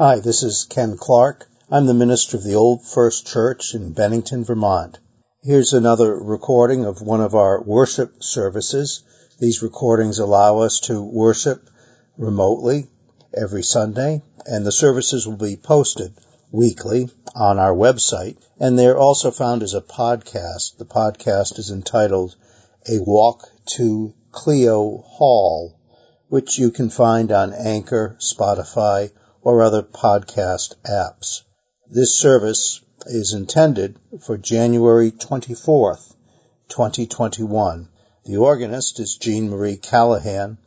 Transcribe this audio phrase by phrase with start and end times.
[0.00, 1.48] Hi, this is Ken Clarke.
[1.68, 5.00] I'm the minister of the Old First Church in Bennington, Vermont.
[5.42, 9.02] Here's another recording of one of our worship services.
[9.40, 11.68] These recordings allow us to worship
[12.16, 12.86] remotely
[13.36, 16.14] every Sunday, and the services will be posted
[16.52, 20.76] weekly on our website, and they're also found as a podcast.
[20.78, 22.36] The podcast is entitled
[22.88, 25.76] A Walk to Clio Hall,
[26.28, 29.10] which you can find on Anchor, Spotify,
[29.48, 31.40] or other podcast apps.
[31.90, 36.14] This service is intended for January 24th,
[36.68, 37.88] 2021.
[38.26, 40.58] The organist is Gene Marie Callahan,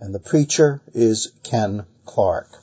[0.00, 2.58] and the preacher is Ken Clarke.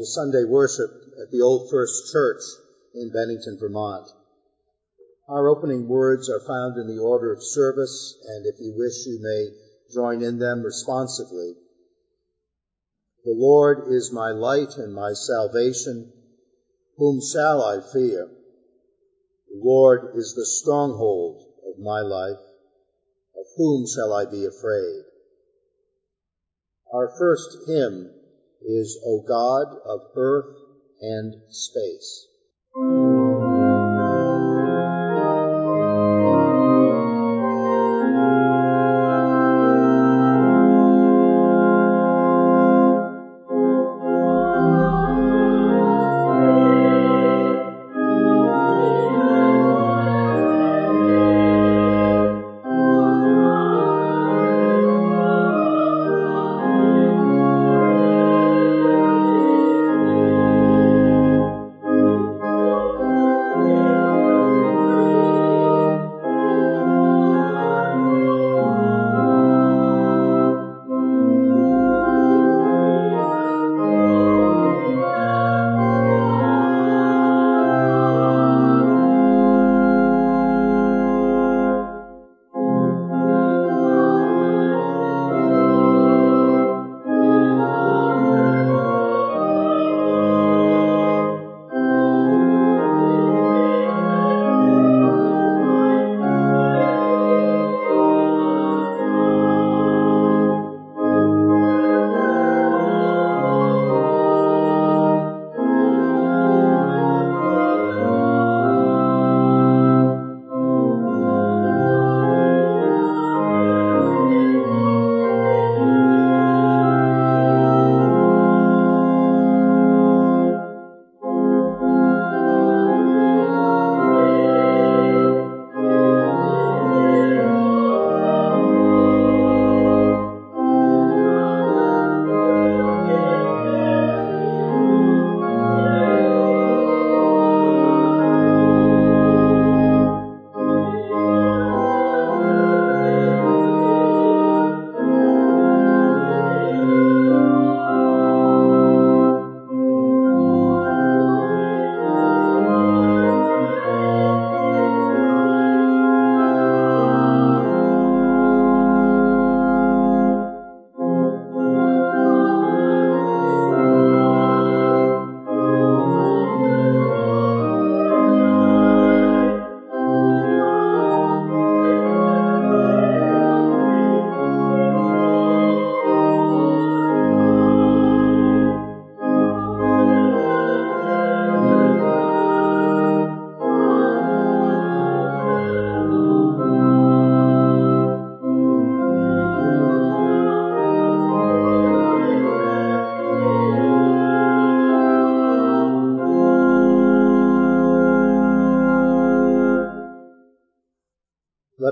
[0.00, 2.40] To Sunday worship at the Old First Church
[2.94, 4.08] in Bennington, Vermont.
[5.28, 9.18] Our opening words are found in the order of service, and if you wish, you
[9.20, 9.48] may
[9.92, 11.52] join in them responsively.
[13.26, 16.10] The Lord is my light and my salvation.
[16.96, 18.26] Whom shall I fear?
[19.50, 22.40] The Lord is the stronghold of my life.
[23.36, 25.02] Of whom shall I be afraid?
[26.90, 28.14] Our first hymn
[28.62, 30.46] is O God of earth
[31.00, 32.28] and space.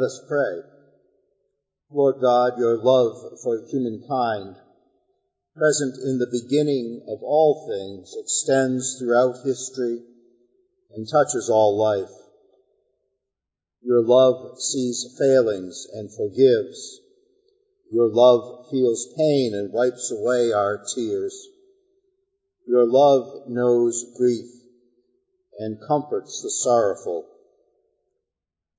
[0.09, 0.63] Us pray.
[1.91, 4.57] Lord God, your love for humankind,
[5.55, 10.01] present in the beginning of all things, extends throughout history
[10.95, 12.15] and touches all life.
[13.83, 17.01] Your love sees failings and forgives.
[17.93, 21.49] Your love feels pain and wipes away our tears.
[22.67, 24.49] Your love knows grief
[25.59, 27.27] and comforts the sorrowful.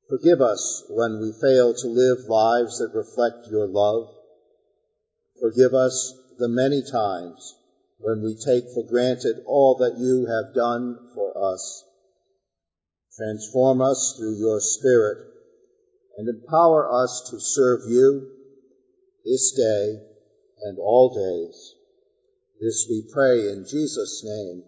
[0.09, 4.09] Forgive us when we fail to live lives that reflect your love.
[5.39, 7.55] Forgive us the many times
[7.99, 11.83] when we take for granted all that you have done for us.
[13.17, 15.19] Transform us through your Spirit
[16.17, 18.31] and empower us to serve you
[19.23, 19.99] this day
[20.63, 21.75] and all days.
[22.59, 24.63] This we pray in Jesus' name.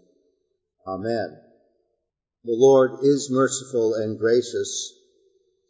[0.86, 1.39] Amen.
[2.43, 5.00] The Lord is merciful and gracious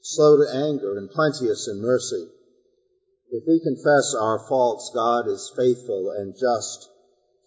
[0.02, 2.28] slow to anger, and plenteous in mercy.
[3.32, 6.90] If we confess our faults, God is faithful and just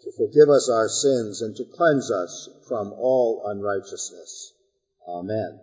[0.03, 4.53] to forgive us our sins and to cleanse us from all unrighteousness.
[5.07, 5.61] Amen.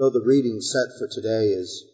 [0.00, 1.84] So the reading set for today is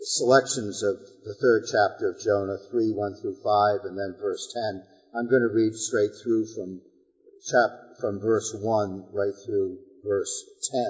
[0.00, 0.96] selections of
[1.28, 4.82] the third chapter of Jonah, 3, 1 through 5, and then verse 10.
[5.12, 6.80] I'm going to read straight through from
[7.44, 10.32] chap- from verse 1 right through verse
[10.72, 10.80] 10.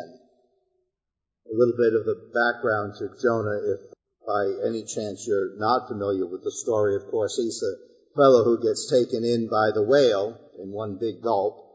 [1.51, 3.81] A little bit of the background to Jonah, if
[4.25, 7.79] by any chance you're not familiar with the story, of course, he's the
[8.15, 11.67] fellow who gets taken in by the whale in one big gulp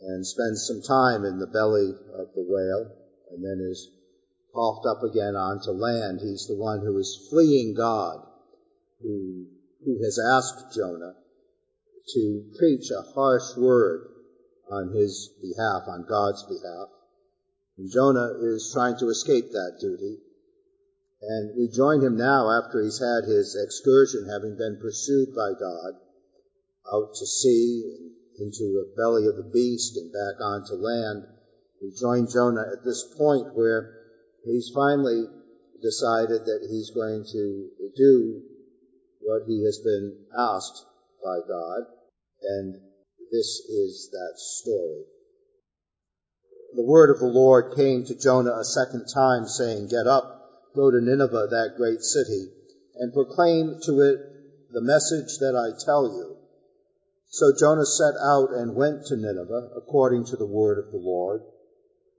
[0.00, 2.90] and spends some time in the belly of the whale
[3.30, 3.90] and then is
[4.54, 6.20] coughed up again onto land.
[6.20, 8.26] He's the one who is fleeing God,
[9.02, 9.46] who,
[9.84, 11.14] who has asked Jonah
[12.14, 14.08] to preach a harsh word
[14.70, 16.88] on his behalf, on God's behalf.
[17.76, 20.18] And Jonah is trying to escape that duty.
[21.20, 25.94] And we join him now after he's had his excursion, having been pursued by God,
[26.92, 31.24] out to sea, into the belly of the beast, and back onto land.
[31.82, 33.97] We join Jonah at this point where
[34.48, 35.24] he's finally
[35.82, 38.42] decided that he's going to do
[39.20, 40.84] what he has been asked
[41.22, 41.82] by God,
[42.42, 42.74] and
[43.30, 45.04] this is that story.
[46.74, 50.90] The word of the Lord came to Jonah a second time, saying, Get up, go
[50.90, 52.48] to Nineveh, that great city,
[52.96, 54.18] and proclaim to it
[54.70, 56.36] the message that I tell you.
[57.30, 61.42] So Jonah set out and went to Nineveh, according to the word of the Lord.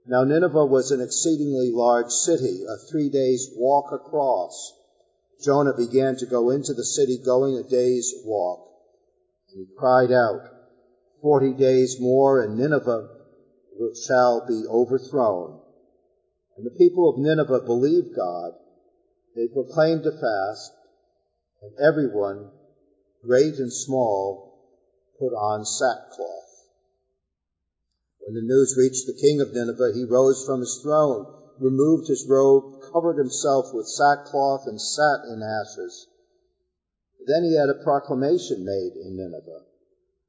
[0.06, 4.72] Now Nineveh was an exceedingly large city, a three days walk across.
[5.42, 8.66] Jonah began to go into the city, going a day's walk.
[9.50, 10.42] And he cried out,
[11.22, 13.08] Forty days more, and Nineveh
[14.06, 15.60] shall be overthrown.
[16.56, 18.52] And the people of Nineveh believed God.
[19.36, 20.72] They proclaimed a fast,
[21.62, 22.50] and everyone,
[23.22, 24.50] great and small,
[25.18, 26.49] put on sackcloth.
[28.32, 31.26] When the news reached the king of Nineveh, he rose from his throne,
[31.58, 36.06] removed his robe, covered himself with sackcloth, and sat in ashes.
[37.26, 39.64] Then he had a proclamation made in Nineveh.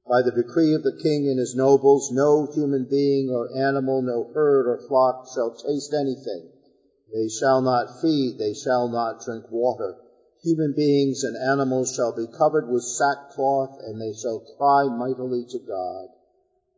[0.09, 4.31] By the decree of the king and his nobles, no human being or animal, no
[4.33, 6.49] herd or flock shall taste anything.
[7.13, 9.95] They shall not feed, they shall not drink water.
[10.41, 15.59] Human beings and animals shall be covered with sackcloth, and they shall cry mightily to
[15.59, 16.09] God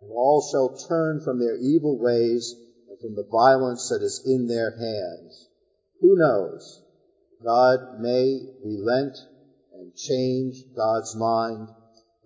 [0.03, 2.55] and all shall turn from their evil ways
[2.89, 5.47] and from the violence that is in their hands.
[6.01, 6.81] Who knows?
[7.43, 9.17] God may relent
[9.73, 11.69] and change God's mind.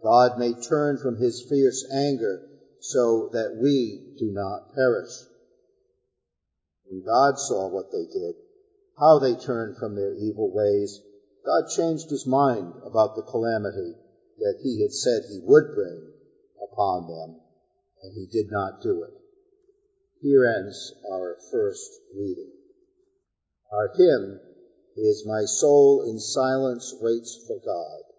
[0.04, 2.42] God may turn from his fierce anger
[2.80, 5.12] so that we do not perish.
[6.86, 8.36] When God saw what they did,
[8.98, 11.00] how they turned from their evil ways,
[11.46, 13.94] God changed his mind about the calamity
[14.40, 16.02] that he had said he would bring
[16.62, 17.42] upon them
[18.04, 19.14] and he did not do it.
[20.22, 22.52] Here ends our first reading.
[23.72, 24.40] Our hymn
[24.96, 28.17] is My Soul in Silence Waits for God.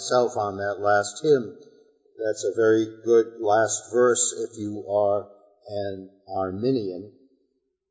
[0.00, 1.58] Myself on that last hymn,
[2.16, 5.28] that's a very good last verse if you are
[5.68, 7.12] an Arminian.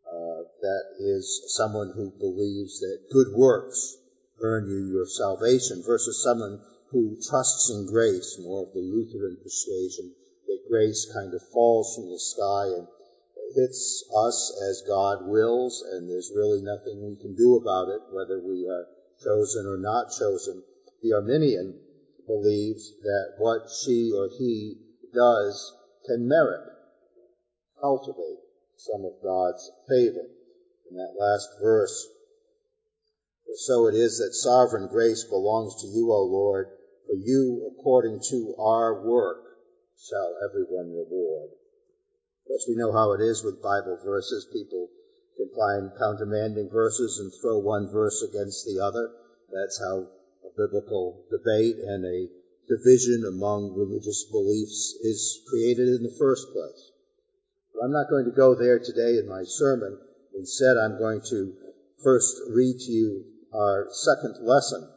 [0.07, 3.95] Uh, that is someone who believes that good works
[4.41, 10.11] earn you your salvation versus someone who trusts in grace, more of the Lutheran persuasion,
[10.47, 12.87] that grace kind of falls from the sky and
[13.53, 18.39] hits us as God wills, and there's really nothing we can do about it, whether
[18.39, 18.87] we are
[19.23, 20.63] chosen or not chosen.
[21.03, 21.79] The Arminian
[22.29, 24.77] believes that what she or he
[25.13, 25.73] does
[26.05, 26.61] can merit,
[27.81, 28.45] cultivate
[28.77, 30.29] some of God's favor.
[30.89, 32.07] In that last verse,
[33.45, 36.67] for so it is that sovereign grace belongs to you, O Lord,
[37.05, 39.37] for you, according to our work,
[39.97, 41.49] shall everyone reward.
[41.49, 44.47] Of course, we know how it is with Bible verses.
[44.51, 44.89] People
[45.37, 49.09] can find countermanding verses and throw one verse against the other.
[49.51, 50.07] That's how
[50.49, 52.27] a biblical debate and a
[52.67, 56.91] division among religious beliefs is created in the first place.
[57.73, 59.97] But I'm not going to go there today in my sermon.
[60.35, 61.53] Instead, I'm going to
[62.03, 64.87] first read to you our second lesson,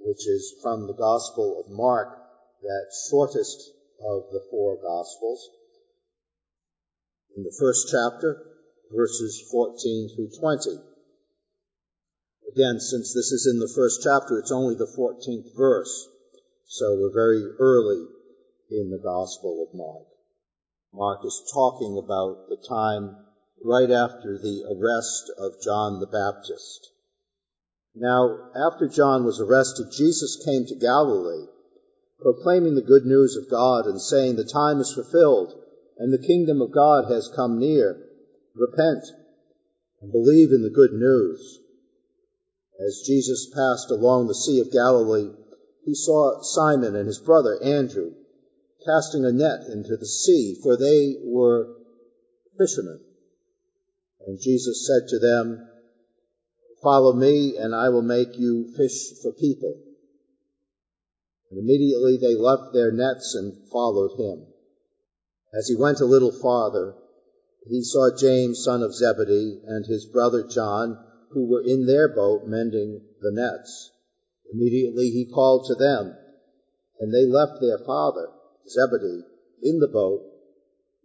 [0.00, 2.16] which is from the Gospel of Mark,
[2.62, 5.50] that shortest of the four Gospels.
[7.36, 8.46] In the first chapter,
[8.94, 10.97] verses 14 through 20.
[12.58, 16.08] Again, since this is in the first chapter, it's only the 14th verse.
[16.66, 18.04] So we're very early
[18.68, 20.08] in the Gospel of Mark.
[20.92, 23.14] Mark is talking about the time
[23.64, 26.90] right after the arrest of John the Baptist.
[27.94, 31.46] Now, after John was arrested, Jesus came to Galilee,
[32.18, 35.54] proclaiming the good news of God and saying, The time is fulfilled,
[35.96, 38.04] and the kingdom of God has come near.
[38.56, 39.04] Repent
[40.00, 41.60] and believe in the good news.
[42.78, 45.30] As Jesus passed along the Sea of Galilee,
[45.84, 48.12] he saw Simon and his brother Andrew
[48.84, 51.74] casting a net into the sea, for they were
[52.56, 53.00] fishermen.
[54.26, 55.66] And Jesus said to them,
[56.82, 59.74] Follow me, and I will make you fish for people.
[61.50, 64.46] And immediately they left their nets and followed him.
[65.52, 66.94] As he went a little farther,
[67.66, 70.98] he saw James, son of Zebedee, and his brother John,
[71.30, 73.90] who were in their boat mending the nets.
[74.52, 76.16] Immediately he called to them,
[77.00, 78.28] and they left their father,
[78.68, 79.24] Zebedee,
[79.62, 80.22] in the boat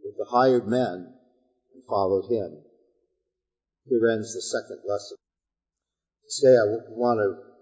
[0.03, 1.13] with the hired men
[1.73, 2.57] and followed him.
[3.85, 5.17] Here ends the second lesson.
[6.29, 7.53] Today I want to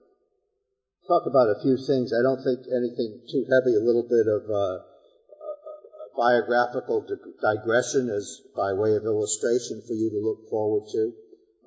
[1.07, 2.13] talk about a few things.
[2.13, 4.83] I don't think anything too heavy, a little bit of uh,
[6.15, 7.05] biographical
[7.41, 11.13] digression as by way of illustration for you to look forward to.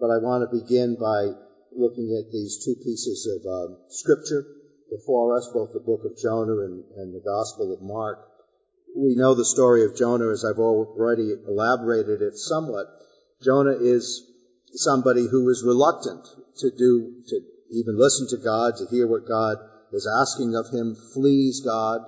[0.01, 1.33] But I want to begin by
[1.77, 4.45] looking at these two pieces of um, scripture
[4.91, 8.19] before us, both the book of Jonah and, and the Gospel of Mark.
[8.97, 12.87] We know the story of Jonah as I've already elaborated it somewhat.
[13.43, 14.23] Jonah is
[14.73, 16.27] somebody who is reluctant
[16.59, 19.59] to do, to even listen to God, to hear what God
[19.93, 22.01] is asking of him, flees God,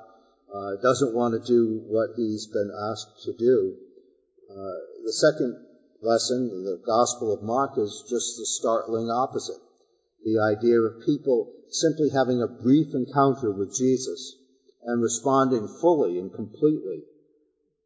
[0.55, 3.77] uh, doesn't want to do what he's been asked to do.
[4.51, 5.66] Uh, the second
[6.03, 9.61] lesson, the Gospel of Mark, is just the startling opposite.
[10.25, 14.37] The idea of people simply having a brief encounter with Jesus
[14.85, 17.03] and responding fully and completely,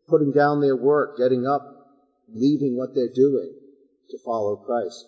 [0.09, 1.63] putting down their work, getting up,
[2.33, 3.53] leaving what they're doing
[4.11, 5.05] to follow Christ.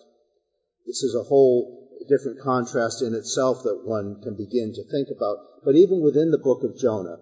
[0.85, 5.37] This is a whole different contrast in itself that one can begin to think about.
[5.63, 7.17] But even within the book of Jonah,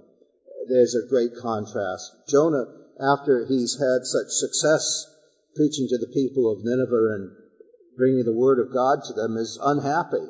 [0.69, 2.11] there's a great contrast.
[2.27, 2.65] Jonah,
[2.99, 5.10] after he's had such success
[5.55, 7.31] preaching to the people of Nineveh and
[7.97, 10.27] bringing the word of God to them, is unhappy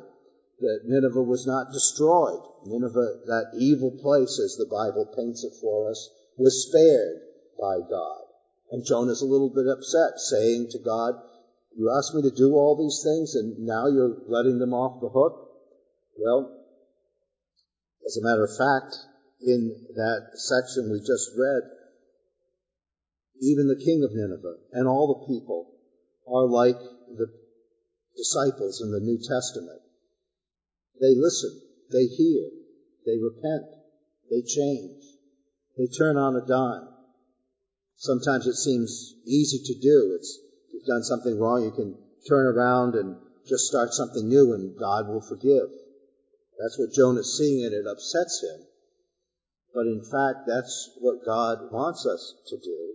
[0.60, 2.41] that Nineveh was not destroyed.
[2.65, 7.21] Nineveh, that evil place, as the Bible paints it for us, was spared
[7.60, 8.21] by God.
[8.71, 11.15] And Jonah's a little bit upset, saying to God,
[11.75, 15.10] You asked me to do all these things, and now you're letting them off the
[15.10, 15.49] hook?
[16.17, 16.65] Well,
[18.05, 18.95] as a matter of fact,
[19.41, 21.63] in that section we just read,
[23.41, 25.65] even the king of Nineveh and all the people
[26.30, 27.27] are like the
[28.15, 29.82] disciples in the New Testament.
[31.01, 31.60] They listen,
[31.91, 32.49] they hear,
[33.06, 33.65] they repent,
[34.30, 35.01] they change,
[35.75, 36.88] they turn on a dime.
[37.97, 40.13] Sometimes it seems easy to do.
[40.15, 41.97] It's, if you've done something wrong, you can
[42.30, 45.69] turn around and just start something new and God will forgive.
[46.60, 48.65] That's what Jonah's seeing and it upsets him.
[49.73, 52.90] But in fact, that's what God wants us to do.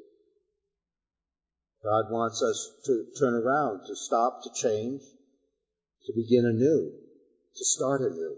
[1.83, 5.03] God wants us to turn around, to stop, to change,
[6.07, 6.93] to begin anew,
[7.57, 8.37] to start anew.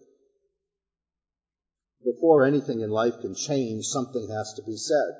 [2.05, 5.14] before anything in life can change, something has to be said,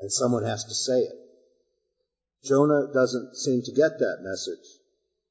[0.00, 1.18] and someone has to say it.
[2.44, 4.80] Jonah doesn't seem to get that message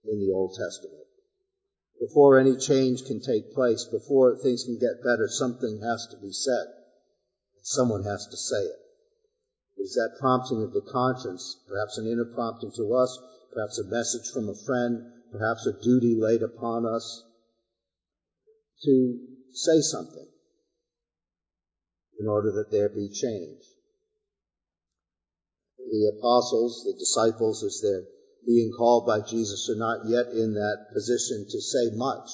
[0.04, 1.06] in the Old Testament.
[2.00, 6.32] Before any change can take place, before things can get better, something has to be
[6.32, 6.66] said.
[7.56, 8.85] And someone has to say it.
[9.86, 13.20] Is that prompting of the conscience, perhaps an inner prompting to us,
[13.54, 17.24] perhaps a message from a friend, perhaps a duty laid upon us
[18.82, 19.20] to
[19.54, 20.28] say something
[22.20, 23.62] in order that there be change.
[25.78, 28.10] The apostles, the disciples, as they're
[28.44, 32.32] being called by Jesus, are not yet in that position to say much,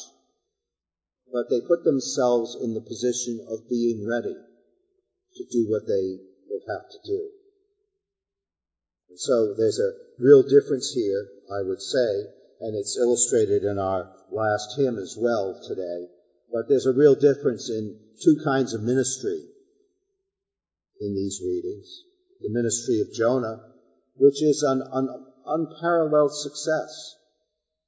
[1.33, 4.37] but they put themselves in the position of being ready
[5.35, 6.15] to do what they
[6.47, 7.40] will have to do.
[9.15, 12.25] So there's a real difference here, I would say,
[12.61, 16.07] and it's illustrated in our last hymn as well today.
[16.51, 19.41] But there's a real difference in two kinds of ministry
[20.99, 22.03] in these readings.
[22.41, 23.61] The ministry of Jonah,
[24.15, 27.15] which is an, an unparalleled success.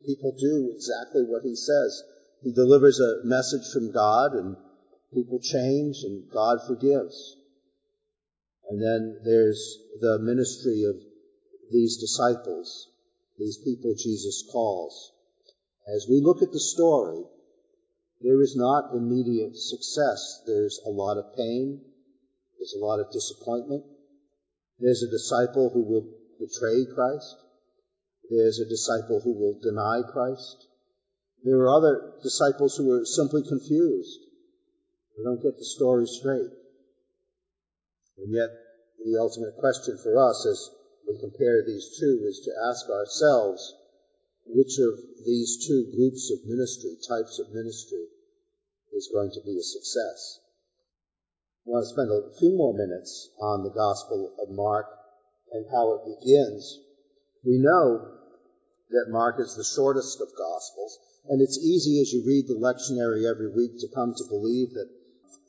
[0.06, 2.04] People do exactly what he says.
[2.42, 4.58] He delivers a message from God and
[5.14, 7.38] people change and God forgives.
[8.70, 10.96] And then there's the ministry of
[11.72, 12.90] these disciples,
[13.38, 15.12] these people Jesus calls.
[15.88, 17.24] As we look at the story,
[18.22, 20.44] there is not immediate success.
[20.48, 21.82] There's a lot of pain.
[22.58, 23.84] There's a lot of disappointment.
[24.80, 26.08] There's a disciple who will
[26.40, 27.36] betray Christ.
[28.30, 30.68] There's a disciple who will deny Christ.
[31.44, 34.20] There are other disciples who are simply confused.
[35.18, 36.52] They don't get the story straight.
[38.18, 38.50] And yet,
[39.04, 40.70] the ultimate question for us as
[41.08, 43.76] we compare these two is to ask ourselves
[44.46, 48.08] which of these two groups of ministry, types of ministry,
[48.94, 50.40] is going to be a success.
[51.66, 54.88] I want to spend a few more minutes on the Gospel of Mark
[55.52, 56.80] and how it begins.
[57.46, 58.20] We know
[58.90, 63.30] that Mark is the shortest of Gospels, and it's easy as you read the lectionary
[63.30, 64.90] every week to come to believe that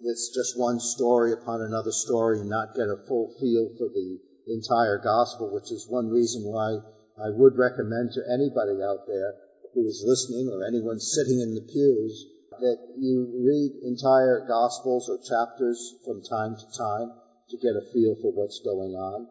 [0.01, 4.19] it's just one story upon another story and not get a full feel for the
[4.46, 6.78] entire gospel, which is one reason why
[7.16, 9.35] I would recommend to anybody out there
[9.72, 12.26] who is listening or anyone sitting in the pews
[12.61, 17.11] that you read entire gospels or chapters from time to time
[17.50, 19.26] to get a feel for what's going on.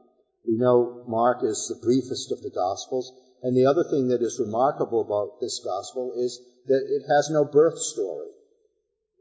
[0.47, 4.39] We know Mark is the briefest of the gospels, and the other thing that is
[4.39, 8.27] remarkable about this gospel is that it has no birth story.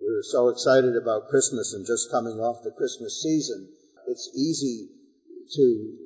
[0.00, 3.68] We're so excited about Christmas and just coming off the Christmas season.
[4.08, 4.90] It's easy
[5.54, 5.96] to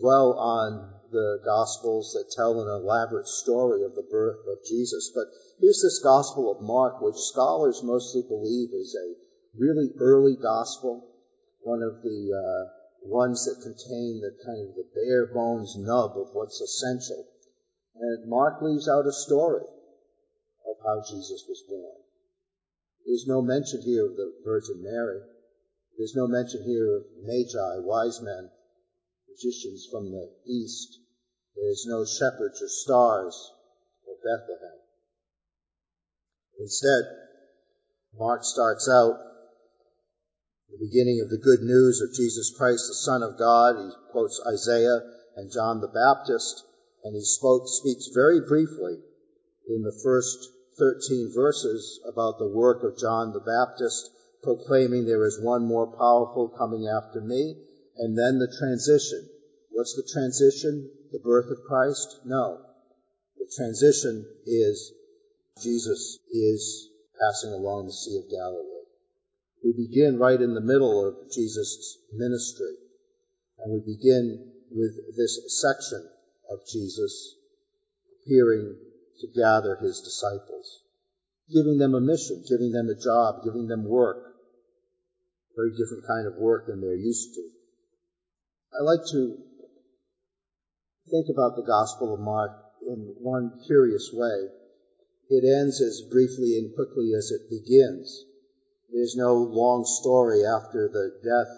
[0.00, 5.12] dwell on the Gospels that tell an elaborate story of the birth of Jesus.
[5.14, 5.26] But
[5.60, 9.14] here's this Gospel of Mark, which scholars mostly believe is a
[9.58, 11.06] really early Gospel,
[11.60, 12.70] one of the uh,
[13.08, 17.24] ones that contain the kind of the bare bones nub of what's essential.
[17.94, 22.02] And Mark leaves out a story of how Jesus was born.
[23.06, 25.20] There's no mention here of the Virgin Mary.
[25.96, 28.50] There's no mention here of magi, wise men,
[29.36, 30.98] magicians from the east.
[31.54, 33.52] There's no shepherds or stars
[34.06, 34.78] or Bethlehem.
[36.58, 37.04] Instead,
[38.18, 39.18] Mark starts out
[40.70, 43.76] the beginning of the good news of Jesus Christ, the Son of God.
[43.76, 45.00] He quotes Isaiah
[45.36, 46.64] and John the Baptist,
[47.04, 48.98] and he spoke, speaks very briefly
[49.68, 54.10] in the first 13 verses about the work of John the Baptist,
[54.42, 57.65] proclaiming there is one more powerful coming after me,
[57.98, 59.28] and then the transition.
[59.70, 60.90] What's the transition?
[61.12, 62.20] The birth of Christ?
[62.24, 62.60] No.
[63.38, 64.92] The transition is
[65.62, 66.88] Jesus is
[67.20, 68.76] passing along the Sea of Galilee.
[69.64, 72.76] We begin right in the middle of Jesus' ministry,
[73.58, 76.06] and we begin with this section
[76.50, 77.36] of Jesus
[78.22, 78.76] appearing
[79.20, 80.82] to gather his disciples,
[81.52, 84.34] giving them a mission, giving them a job, giving them work.
[85.56, 87.48] Very different kind of work than they're used to.
[88.72, 89.38] I like to
[91.10, 92.50] think about the Gospel of Mark
[92.86, 94.48] in one curious way.
[95.28, 98.24] It ends as briefly and quickly as it begins.
[98.92, 101.52] There's no long story after the death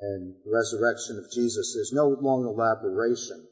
[0.00, 1.74] and resurrection of Jesus.
[1.74, 3.46] There's no long elaboration.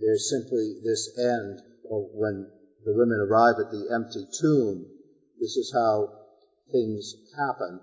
[0.00, 2.50] There's simply this end of when
[2.84, 4.86] the women arrive at the empty tomb.
[5.40, 6.08] This is how
[6.72, 7.80] things happen.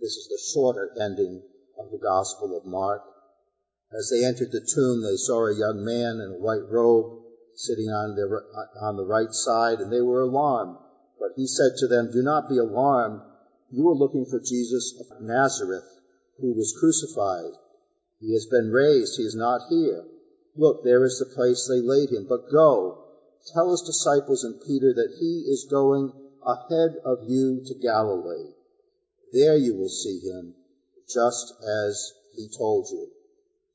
[0.00, 1.42] This is the shorter ending
[1.78, 3.02] of the Gospel of Mark.
[3.92, 7.22] As they entered the tomb, they saw a young man in a white robe
[7.54, 8.18] sitting on,
[8.80, 10.76] on the right side, and they were alarmed.
[11.20, 13.20] But he said to them, Do not be alarmed.
[13.70, 15.88] You are looking for Jesus of Nazareth,
[16.40, 17.52] who was crucified.
[18.20, 19.16] He has been raised.
[19.16, 20.04] He is not here.
[20.56, 22.26] Look, there is the place they laid him.
[22.28, 23.04] But go,
[23.52, 26.12] tell his disciples and Peter that he is going
[26.46, 28.52] ahead of you to Galilee.
[29.32, 30.54] There you will see him,
[31.08, 33.08] just as he told you.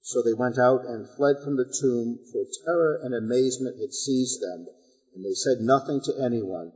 [0.02, 4.42] So they went out and fled from the tomb, for terror and amazement had seized
[4.42, 4.68] them,
[5.14, 6.72] and they said nothing to anyone,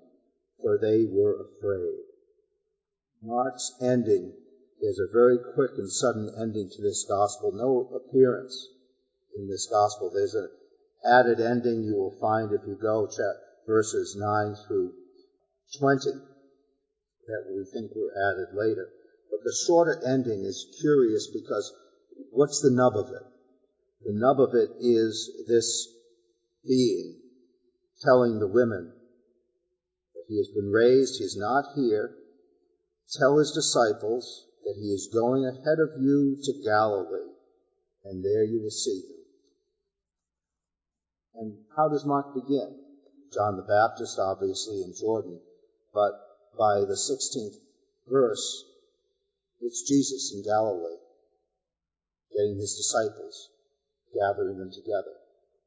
[0.62, 2.04] for they were afraid.
[3.22, 4.34] Mark's ending
[4.82, 7.52] is a very quick and sudden ending to this gospel.
[7.54, 8.68] No appearance
[9.36, 10.12] in this gospel.
[10.14, 10.50] There's an
[11.06, 13.36] added ending you will find if you go check
[13.66, 14.94] verses 9 through
[15.80, 16.12] 20
[17.28, 18.90] that we think were added later.
[19.34, 21.74] But the shorter ending is curious because
[22.30, 23.26] what's the nub of it?
[24.06, 25.90] The nub of it is this
[26.64, 27.20] being
[28.02, 28.94] telling the women
[30.14, 32.14] that he has been raised, he's not here.
[33.18, 37.34] Tell his disciples that he is going ahead of you to Galilee,
[38.06, 39.18] and there you will see him.
[41.36, 42.78] And how does Mark begin?
[43.34, 45.40] John the Baptist, obviously, in Jordan,
[45.92, 46.12] but
[46.56, 47.58] by the 16th
[48.08, 48.66] verse,
[49.64, 51.00] it's Jesus in Galilee,
[52.36, 53.50] getting his disciples,
[54.14, 55.16] gathering them together.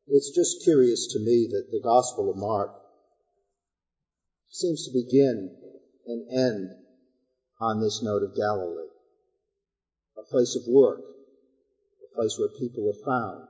[0.07, 2.71] It's just curious to me that the Gospel of Mark
[4.51, 5.51] seems to begin
[6.07, 6.71] and end
[7.59, 8.93] on this note of Galilee,
[10.19, 13.49] a place of work, a place where people are found,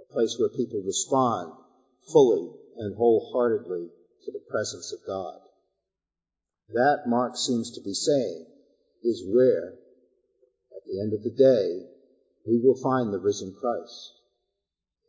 [0.00, 1.52] a place where people respond
[2.10, 3.88] fully and wholeheartedly
[4.24, 5.38] to the presence of God.
[6.70, 8.46] That, Mark seems to be saying,
[9.04, 9.74] is where,
[10.74, 11.86] at the end of the day,
[12.46, 14.12] we will find the risen Christ.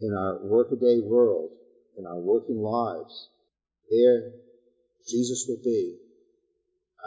[0.02, 1.52] In our workaday world,
[1.98, 3.30] in our working lives,
[3.90, 4.32] there
[5.08, 5.98] Jesus will be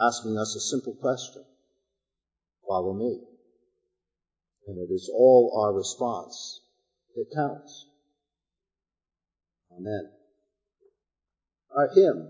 [0.01, 1.43] asking us a simple question.
[2.67, 3.19] Follow me.
[4.67, 6.61] And it is all our response
[7.15, 7.87] that counts.
[9.77, 10.09] Amen.
[11.75, 12.29] Our hymn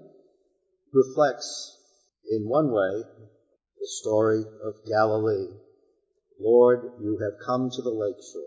[0.93, 1.77] reflects
[2.29, 3.03] in one way
[3.79, 5.47] the story of Galilee.
[6.39, 8.43] Lord, you have come to the lake shore.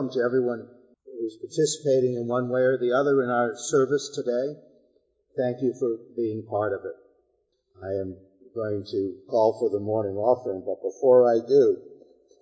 [0.00, 0.64] Welcome to everyone
[1.04, 4.56] who's participating in one way or the other in our service today.
[5.36, 6.96] Thank you for being part of it.
[7.84, 8.16] I am
[8.56, 11.76] going to call for the morning offering, but before I do,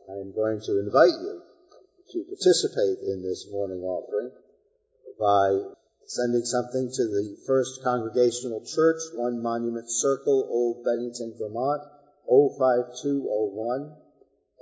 [0.06, 1.42] I am going to invite you
[2.14, 4.30] to participate in this morning offering
[5.18, 5.74] by
[6.06, 11.82] sending something to the First Congregational Church, One Monument Circle, Old Bennington, Vermont,
[12.30, 14.07] 05201.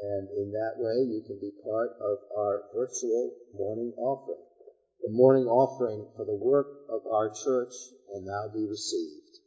[0.06, 4.44] And in that way, you can be part of our virtual morning offering.
[5.02, 7.74] The morning offering for the work of our church
[8.06, 9.40] will now be received.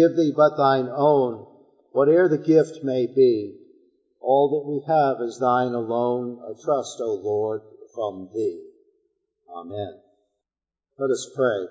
[0.00, 1.46] Give thee but thine own,
[1.92, 3.56] whate'er the gift may be.
[4.20, 7.62] All that we have is thine alone, a trust, O Lord,
[7.94, 8.62] from thee.
[9.54, 10.00] Amen.
[10.98, 11.66] Let us pray.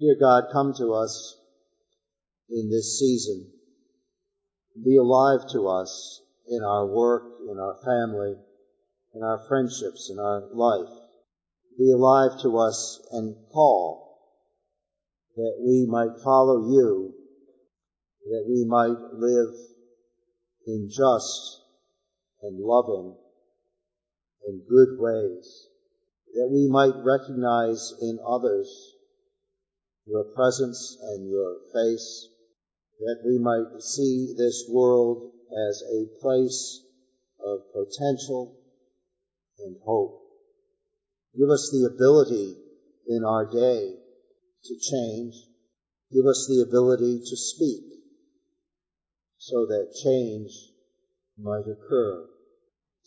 [0.00, 1.36] Dear God, come to us
[2.50, 3.50] in this season.
[4.84, 8.36] Be alive to us in our work, in our family,
[9.14, 10.92] in our friendships, in our life.
[11.78, 14.08] Be alive to us and call
[15.36, 17.14] that we might follow you,
[18.28, 19.54] that we might live
[20.66, 21.62] in just
[22.42, 23.16] and loving
[24.46, 25.66] and good ways,
[26.34, 28.68] that we might recognize in others
[30.06, 32.28] your presence and your face,
[33.00, 35.30] that we might see this world
[35.70, 36.82] as a place
[37.44, 38.56] of potential
[39.60, 40.20] and hope.
[41.38, 42.56] Give us the ability
[43.08, 43.94] in our day
[44.64, 45.34] to change.
[46.12, 47.97] Give us the ability to speak
[49.48, 50.50] so that change
[51.38, 52.28] might occur.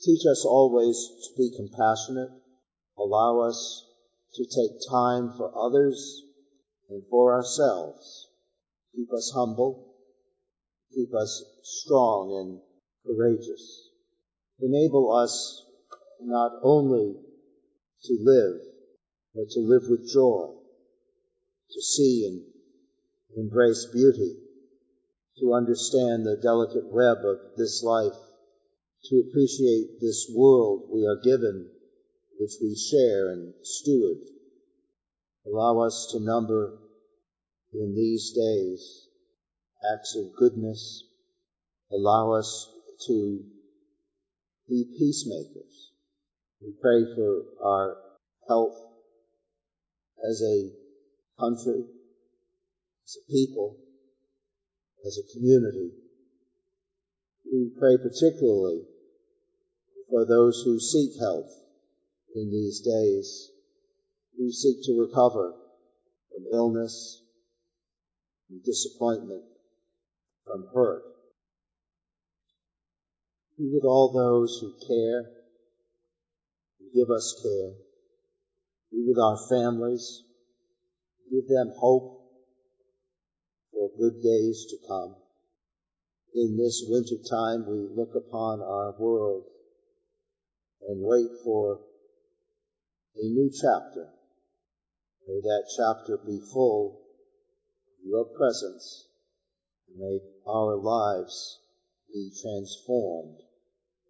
[0.04, 2.32] Teach us always to be compassionate.
[2.98, 3.86] Allow us
[4.34, 6.24] to take time for others
[6.90, 8.28] and for ourselves.
[8.96, 9.94] Keep us humble.
[10.96, 12.60] Keep us strong and
[13.06, 13.90] courageous.
[14.60, 15.64] Enable us
[16.22, 17.18] not only
[18.04, 18.62] to live,
[19.36, 20.48] but to live with joy,
[21.72, 24.38] to see and embrace beauty,
[25.42, 28.16] to understand the delicate web of this life,
[29.06, 31.68] to appreciate this world we are given,
[32.40, 34.20] which we share and steward.
[35.48, 36.78] Allow us to number
[37.74, 39.08] in these days
[39.94, 41.04] acts of goodness.
[41.92, 42.70] Allow us
[43.08, 43.44] to
[44.70, 45.92] be peacemakers.
[46.62, 47.98] We pray for our
[48.48, 48.78] health
[50.30, 50.70] as a
[51.40, 51.84] country,
[53.06, 53.78] as a people,
[55.06, 55.92] as a community.
[57.52, 58.84] We pray particularly
[60.10, 61.52] for those who seek health
[62.36, 63.50] in these days,
[64.38, 65.54] who seek to recover
[66.30, 67.22] from illness,
[68.48, 69.44] from disappointment,
[70.46, 71.04] from hurt.
[73.58, 75.30] Be with all those who care,
[76.80, 77.74] who give us care.
[78.92, 80.24] Be with our families.
[81.30, 82.21] Give them hope
[83.98, 85.16] good days to come.
[86.34, 89.44] In this winter time, we look upon our world
[90.88, 91.82] and wait for
[93.16, 94.08] a new chapter.
[95.28, 97.02] May that chapter be full
[98.00, 99.08] of your presence.
[99.96, 101.60] May our lives
[102.14, 103.38] be transformed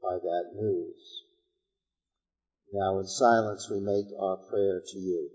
[0.01, 1.23] by that news.
[2.71, 5.29] Now in silence we make our prayer to you.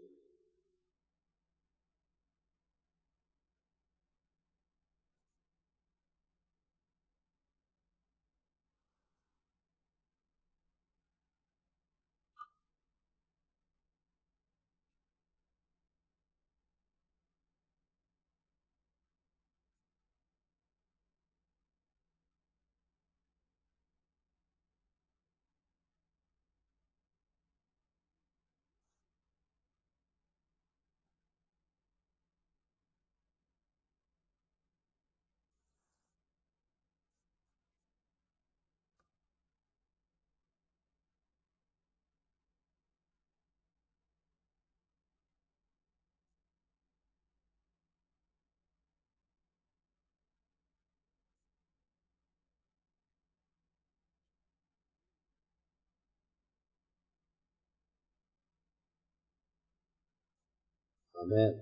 [61.27, 61.61] Amen.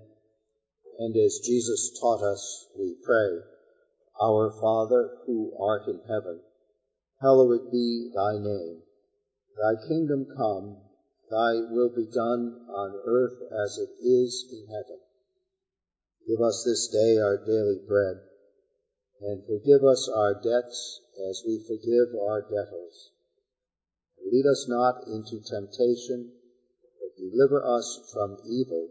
[0.99, 3.41] And as Jesus taught us, we pray,
[4.21, 6.39] Our Father who art in heaven,
[7.19, 8.83] hallowed be thy name.
[9.57, 10.77] Thy kingdom come,
[11.31, 14.99] thy will be done on earth as it is in heaven.
[16.27, 18.17] Give us this day our daily bread,
[19.21, 23.09] and forgive us our debts as we forgive our debtors.
[24.31, 26.31] Lead us not into temptation,
[26.99, 28.89] but deliver us from evil.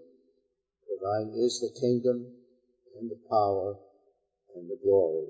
[1.05, 2.33] Thine is the kingdom,
[2.97, 3.77] and the power,
[4.57, 5.29] and the glory,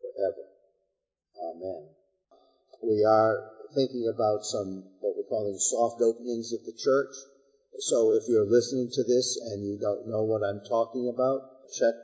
[0.00, 0.48] forever.
[1.36, 1.88] Amen.
[2.82, 7.12] We are thinking about some, what we're calling soft openings of the church.
[7.78, 11.94] So if you're listening to this and you don't know what I'm talking about, check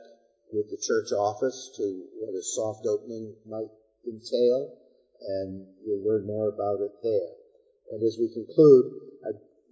[0.53, 3.73] with the church office to what a soft opening might
[4.05, 4.77] entail,
[5.41, 7.33] and you'll learn more about it there.
[7.91, 9.08] And as we conclude,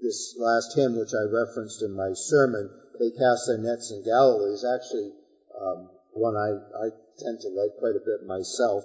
[0.01, 2.69] this last hymn, which I referenced in my sermon,
[2.99, 5.11] They Cast Their Nets in Galilee, is actually
[5.59, 6.53] um, one I,
[6.85, 8.83] I tend to like quite a bit myself.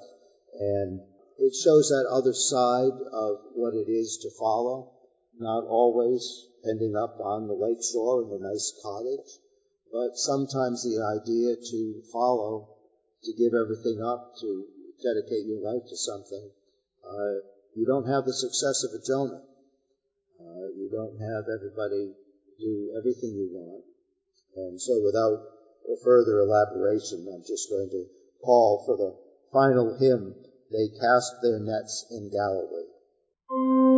[0.59, 1.01] And
[1.39, 4.93] it shows that other side of what it is to follow,
[5.39, 9.39] not always ending up on the lake shore in a nice cottage,
[9.91, 12.69] but sometimes the idea to follow,
[13.25, 14.65] to give everything up, to
[15.03, 16.51] dedicate your life to something,
[17.05, 17.35] uh,
[17.75, 19.43] you don't have the success of a Jonah.
[20.93, 22.13] Don't have everybody
[22.61, 23.85] do everything you want.
[24.57, 25.41] And so without
[26.05, 28.05] further elaboration, I'm just going to
[28.45, 29.17] call for the
[29.53, 30.35] final hymn,
[30.71, 33.92] They Cast Their Nets in Galilee.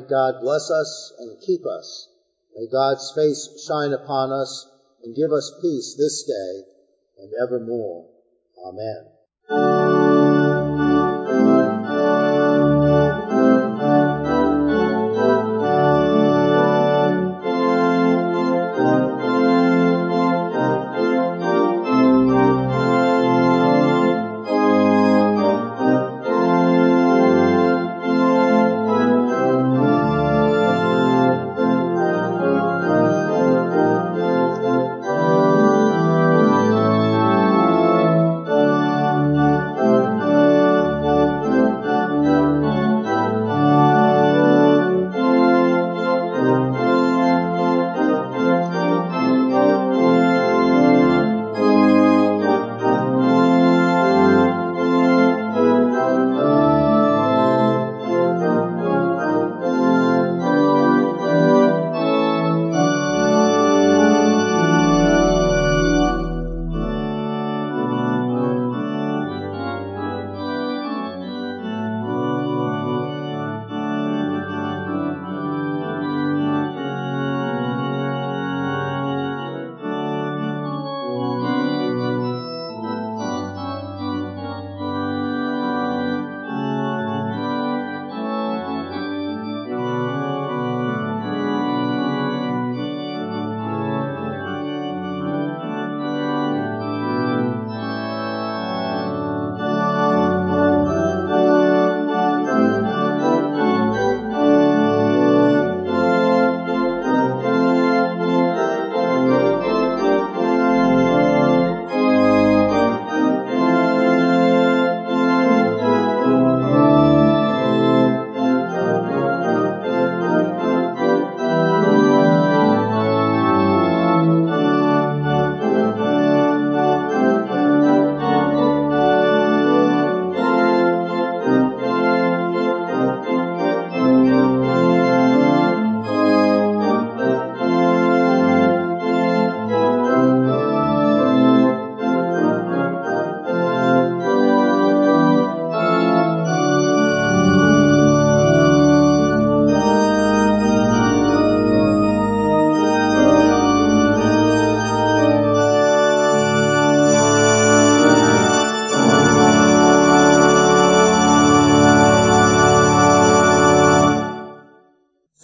[0.00, 2.08] May God bless us and keep us.
[2.56, 4.68] May God's face shine upon us
[5.04, 6.64] and give us peace this day
[7.18, 8.08] and evermore.
[8.66, 9.19] Amen.